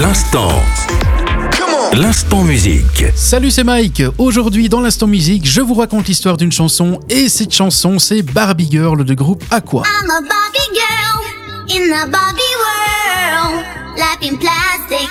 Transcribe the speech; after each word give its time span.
L'instant. 0.00 0.52
L'instant 1.92 2.44
musique. 2.44 3.06
Salut, 3.16 3.50
c'est 3.50 3.64
Mike. 3.64 4.04
Aujourd'hui, 4.18 4.68
dans 4.68 4.80
l'instant 4.80 5.08
musique, 5.08 5.44
je 5.44 5.60
vous 5.60 5.74
raconte 5.74 6.06
l'histoire 6.06 6.36
d'une 6.36 6.52
chanson 6.52 7.00
et 7.08 7.28
cette 7.28 7.52
chanson, 7.52 7.98
c'est 7.98 8.22
Barbie 8.22 8.68
Girl 8.70 9.04
de 9.04 9.14
groupe 9.14 9.42
Aqua. 9.50 9.82
I'm 9.82 10.08
a 10.08 10.20
Barbie 10.20 10.70
girl 10.72 11.20
in 11.70 11.86
the 11.88 12.10
Barbie 12.12 12.54
world. 12.62 13.64
Life 13.96 14.32
in 14.32 14.36
plastic, 14.36 15.10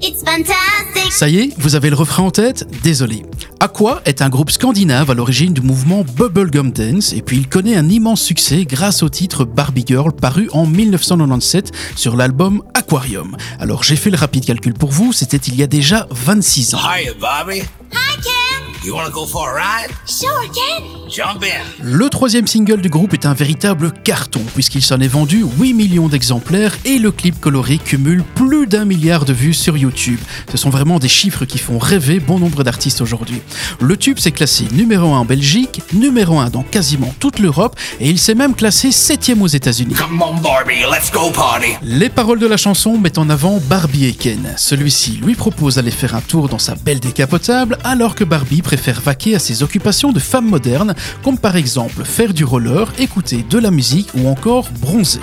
it's 0.00 0.24
fantastic. 0.24 1.12
Ça 1.12 1.28
y 1.28 1.36
est, 1.36 1.54
vous 1.58 1.74
avez 1.74 1.90
le 1.90 1.96
refrain 1.96 2.22
en 2.22 2.30
tête? 2.30 2.66
Désolé. 2.82 3.22
Aqua 3.60 4.02
est 4.04 4.22
un 4.22 4.28
groupe 4.28 4.50
scandinave 4.50 5.10
à 5.10 5.14
l'origine 5.14 5.54
du 5.54 5.62
mouvement 5.62 6.04
Bubblegum 6.16 6.72
Dance 6.72 7.14
et 7.14 7.22
puis 7.22 7.38
il 7.38 7.48
connaît 7.48 7.76
un 7.76 7.88
immense 7.88 8.20
succès 8.20 8.64
grâce 8.66 9.02
au 9.02 9.08
titre 9.08 9.44
Barbie 9.44 9.84
Girl 9.86 10.12
paru 10.12 10.48
en 10.52 10.66
1997 10.66 11.72
sur 11.96 12.16
l'album 12.16 12.62
Aquarium. 12.86 13.36
Alors 13.58 13.82
j'ai 13.82 13.96
fait 13.96 14.10
le 14.10 14.16
rapide 14.16 14.44
calcul 14.44 14.72
pour 14.72 14.92
vous, 14.92 15.12
c'était 15.12 15.38
il 15.38 15.56
y 15.56 15.62
a 15.64 15.66
déjà 15.66 16.06
26 16.12 16.74
ans. 16.76 16.78
Hiya, 16.78 17.14
Bobby. 17.14 17.58
Hi, 17.92 18.16
Ken. 18.22 18.84
You 18.84 18.94
want 18.94 19.06
to 19.06 19.10
go 19.10 19.26
for 19.26 19.48
a 19.48 19.54
ride? 19.54 19.90
Sure, 20.06 20.28
Ken. 20.54 20.84
Jump 21.10 21.42
in. 21.42 21.64
Le 21.82 22.08
troisième 22.08 22.46
single 22.46 22.80
du 22.80 22.88
groupe 22.88 23.12
est 23.12 23.26
un 23.26 23.34
véritable 23.34 23.90
carton 24.04 24.40
puisqu'il 24.54 24.82
s'en 24.82 25.00
est 25.00 25.08
vendu 25.08 25.44
8 25.58 25.74
millions 25.74 26.08
d'exemplaires 26.08 26.76
et 26.84 26.98
le 27.00 27.10
clip 27.10 27.40
coloré 27.40 27.78
cumule 27.78 28.22
plus 28.36 28.45
d'un 28.66 28.84
milliard 28.84 29.24
de 29.24 29.32
vues 29.32 29.54
sur 29.54 29.76
YouTube. 29.76 30.18
Ce 30.50 30.56
sont 30.56 30.70
vraiment 30.70 30.98
des 30.98 31.08
chiffres 31.08 31.44
qui 31.44 31.58
font 31.58 31.78
rêver 31.78 32.20
bon 32.20 32.38
nombre 32.38 32.64
d'artistes 32.64 33.00
aujourd'hui. 33.00 33.40
Le 33.80 33.96
tube 33.96 34.18
s'est 34.18 34.32
classé 34.32 34.66
numéro 34.72 35.12
1 35.12 35.18
en 35.18 35.24
Belgique, 35.24 35.82
numéro 35.92 36.38
1 36.38 36.50
dans 36.50 36.62
quasiment 36.62 37.14
toute 37.20 37.38
l'Europe 37.38 37.78
et 38.00 38.08
il 38.08 38.18
s'est 38.18 38.34
même 38.34 38.54
classé 38.54 38.92
7 38.92 39.32
aux 39.40 39.46
États-Unis. 39.46 39.94
Come 39.94 40.22
on, 40.22 40.34
Barbie. 40.40 40.84
Let's 40.90 41.10
go 41.10 41.30
party. 41.30 41.72
Les 41.82 42.08
paroles 42.08 42.38
de 42.38 42.46
la 42.46 42.56
chanson 42.56 42.98
mettent 42.98 43.18
en 43.18 43.28
avant 43.28 43.60
Barbie 43.68 44.06
et 44.06 44.12
Ken. 44.12 44.54
Celui-ci 44.56 45.20
lui 45.22 45.34
propose 45.34 45.76
d'aller 45.76 45.90
faire 45.90 46.14
un 46.14 46.20
tour 46.20 46.48
dans 46.48 46.58
sa 46.58 46.74
belle 46.74 47.00
décapotable 47.00 47.78
alors 47.84 48.14
que 48.14 48.24
Barbie 48.24 48.62
préfère 48.62 49.00
vaquer 49.00 49.34
à 49.34 49.38
ses 49.38 49.62
occupations 49.62 50.12
de 50.12 50.20
femme 50.20 50.48
moderne 50.48 50.94
comme 51.22 51.38
par 51.38 51.56
exemple 51.56 52.04
faire 52.04 52.32
du 52.32 52.44
roller, 52.44 52.92
écouter 52.98 53.44
de 53.48 53.58
la 53.58 53.70
musique 53.70 54.08
ou 54.14 54.28
encore 54.28 54.68
bronzer. 54.80 55.20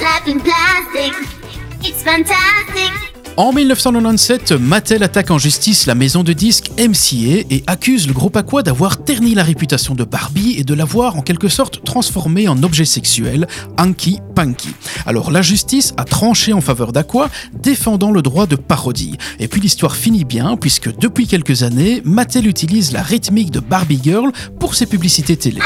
It's 1.86 2.02
fantastic. 2.02 3.13
En 3.36 3.52
1997, 3.52 4.52
Mattel 4.52 5.02
attaque 5.02 5.32
en 5.32 5.40
justice 5.40 5.88
la 5.88 5.96
maison 5.96 6.24
de 6.24 6.34
disques 6.34 6.70
MCA 6.78 7.46
et 7.50 7.64
accuse 7.66 8.08
le 8.08 8.14
groupe 8.14 8.38
Aqua 8.38 8.62
d'avoir 8.62 9.04
terni 9.04 9.34
la 9.34 9.42
réputation 9.42 9.96
de 9.96 10.04
Barbie 10.04 10.54
et 10.60 10.64
de 10.64 10.76
l'avoir 10.76 11.18
en 11.18 11.24
quelque 11.24 11.48
sorte 11.48 11.84
transformé 11.84 12.48
en 12.48 12.62
objet 12.62 12.86
sexuel, 12.86 13.48
Hanky 13.80 14.20
Panky. 14.36 14.70
Alors 15.08 15.32
la 15.32 15.42
justice 15.42 15.96
a 15.98 16.04
tranché 16.04 16.54
en 16.54 16.62
faveur 16.62 16.94
d'Aqua, 16.94 17.32
défendant 17.60 18.12
le 18.12 18.22
droit 18.22 18.46
de 18.46 18.56
parodie. 18.56 19.18
Et 19.40 19.48
puis 19.48 19.62
l'histoire 19.62 19.96
finit 19.96 20.26
bien, 20.26 20.56
puisque 20.56 20.96
depuis 20.96 21.26
quelques 21.26 21.64
années, 21.64 22.04
Mattel 22.06 22.46
utilise 22.46 22.92
la 22.92 23.02
rythmique 23.02 23.50
de 23.50 23.60
Barbie 23.60 24.02
Girl 24.04 24.32
pour 24.60 24.76
ses 24.76 24.86
publicités 24.86 25.38
télé. 25.38 25.60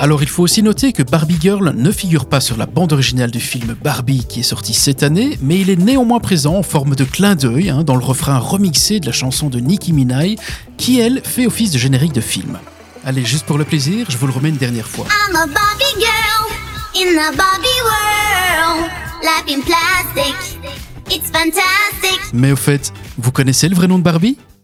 Alors 0.00 0.22
il 0.22 0.28
faut 0.28 0.42
aussi 0.42 0.62
noter 0.62 0.92
que 0.92 1.02
Barbie 1.02 1.38
Girl 1.40 1.72
ne 1.76 1.90
figure 1.92 2.26
pas 2.26 2.40
sur 2.40 2.56
la 2.56 2.66
bande 2.66 2.92
originale 2.92 3.30
du 3.30 3.40
film 3.40 3.76
Barbie 3.82 4.24
qui 4.26 4.40
est 4.40 4.44
sorti 4.44 4.74
cette 4.74 5.02
année, 5.02 5.38
mais 5.42 5.58
il 5.58 5.70
est 5.70 5.76
néanmoins 5.76 6.20
présent 6.20 6.56
en 6.56 6.62
forme 6.62 6.94
de 6.94 7.04
clin 7.04 7.34
d'œil 7.34 7.70
hein, 7.70 7.82
dans 7.84 7.96
le 7.96 8.04
refrain 8.04 8.38
remixé 8.38 9.00
de 9.00 9.06
la 9.06 9.12
chanson 9.12 9.48
de 9.48 9.58
Nicki 9.58 9.92
Minaj, 9.92 10.36
qui 10.76 11.00
elle 11.00 11.22
fait 11.24 11.46
office 11.46 11.70
de 11.72 11.78
générique 11.78 12.12
de 12.12 12.20
film. 12.20 12.58
Allez, 13.04 13.24
juste 13.24 13.46
pour 13.46 13.58
le 13.58 13.64
plaisir, 13.64 14.06
je 14.08 14.16
vous 14.16 14.26
le 14.26 14.32
remets 14.32 14.50
une 14.50 14.56
dernière 14.56 14.88
fois. 14.88 15.06
I'm 15.28 15.36
a 15.36 15.46
Barbie 15.46 15.96
girl 15.98 16.46
in 16.96 17.12
the 17.12 17.36
Barbie 17.36 17.80
world. 17.84 18.90
Life 19.22 19.56
in 19.56 19.60
plastic, 19.62 20.34
it's 21.10 21.30
fantastic. 21.30 22.20
Mais 22.32 22.52
au 22.52 22.56
fait, 22.56 22.92
vous 23.18 23.32
connaissez 23.32 23.68
le 23.68 23.74
vrai 23.74 23.86
nom 23.86 23.98
de 23.98 24.04
Barbie? 24.04 24.36